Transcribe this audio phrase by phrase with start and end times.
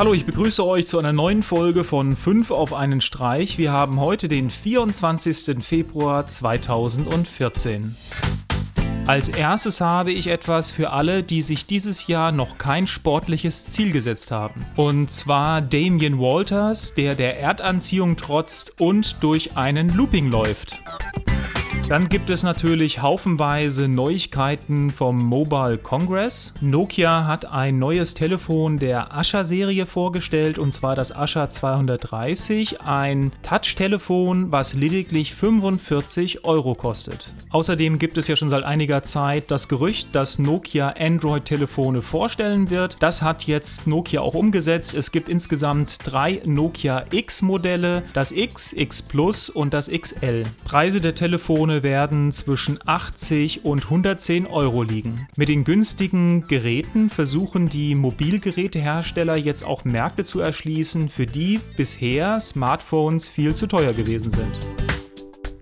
[0.00, 3.58] Hallo, ich begrüße euch zu einer neuen Folge von 5 auf einen Streich.
[3.58, 5.62] Wir haben heute den 24.
[5.62, 7.94] Februar 2014.
[9.06, 13.92] Als erstes habe ich etwas für alle, die sich dieses Jahr noch kein sportliches Ziel
[13.92, 14.64] gesetzt haben.
[14.74, 20.82] Und zwar Damien Walters, der der Erdanziehung trotzt und durch einen Looping läuft.
[21.90, 26.54] Dann gibt es natürlich haufenweise Neuigkeiten vom Mobile Congress.
[26.60, 34.52] Nokia hat ein neues Telefon der Asha-Serie vorgestellt und zwar das Asha 230, ein Touch-Telefon,
[34.52, 37.34] was lediglich 45 Euro kostet.
[37.50, 42.98] Außerdem gibt es ja schon seit einiger Zeit das Gerücht, dass Nokia Android-Telefone vorstellen wird.
[43.02, 44.94] Das hat jetzt Nokia auch umgesetzt.
[44.94, 50.44] Es gibt insgesamt drei Nokia X-Modelle, das X, X Plus und das XL.
[50.64, 55.28] Preise der Telefone werden zwischen 80 und 110 Euro liegen.
[55.36, 62.40] Mit den günstigen Geräten versuchen die Mobilgerätehersteller jetzt auch Märkte zu erschließen, für die bisher
[62.40, 64.89] Smartphones viel zu teuer gewesen sind.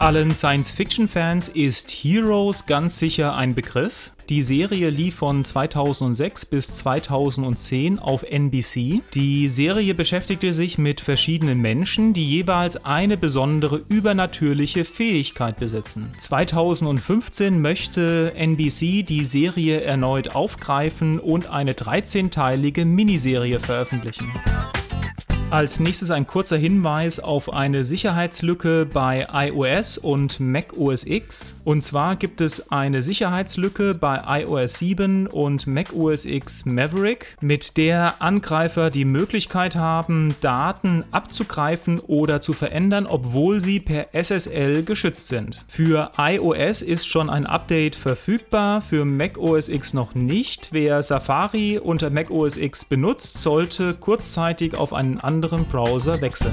[0.00, 4.12] Allen Science-Fiction-Fans ist Heroes ganz sicher ein Begriff.
[4.30, 9.02] Die Serie lief von 2006 bis 2010 auf NBC.
[9.12, 16.10] Die Serie beschäftigte sich mit verschiedenen Menschen, die jeweils eine besondere übernatürliche Fähigkeit besitzen.
[16.18, 24.32] 2015 möchte NBC die Serie erneut aufgreifen und eine 13-teilige Miniserie veröffentlichen.
[25.50, 31.56] Als nächstes ein kurzer Hinweis auf eine Sicherheitslücke bei iOS und Mac OS X.
[31.64, 37.76] Und zwar gibt es eine Sicherheitslücke bei iOS 7 und Mac OS X Maverick, mit
[37.78, 45.26] der Angreifer die Möglichkeit haben, Daten abzugreifen oder zu verändern, obwohl sie per SSL geschützt
[45.26, 45.64] sind.
[45.66, 50.68] Für iOS ist schon ein Update verfügbar, für Mac OS X noch nicht.
[50.70, 56.52] Wer Safari unter Mac OS X benutzt, sollte kurzzeitig auf einen anderen anderen Browser wechseln.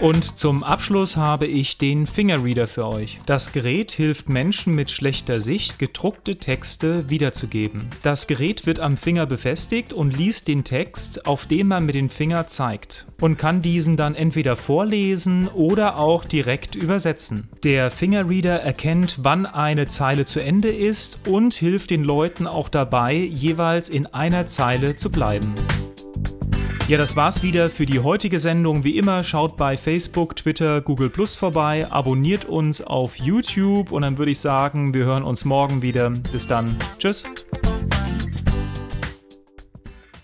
[0.00, 3.18] Und zum Abschluss habe ich den Fingerreader für euch.
[3.24, 7.88] Das Gerät hilft Menschen mit schlechter Sicht, gedruckte Texte wiederzugeben.
[8.02, 12.08] Das Gerät wird am Finger befestigt und liest den Text, auf den man mit dem
[12.08, 17.48] Finger zeigt und kann diesen dann entweder vorlesen oder auch direkt übersetzen.
[17.62, 23.14] Der Fingerreader erkennt, wann eine Zeile zu Ende ist und hilft den Leuten auch dabei,
[23.14, 25.54] jeweils in einer Zeile zu bleiben.
[26.88, 28.84] Ja, das war's wieder für die heutige Sendung.
[28.84, 34.18] Wie immer, schaut bei Facebook, Twitter, Google Plus vorbei, abonniert uns auf YouTube und dann
[34.18, 36.10] würde ich sagen, wir hören uns morgen wieder.
[36.10, 36.76] Bis dann.
[36.98, 37.24] Tschüss.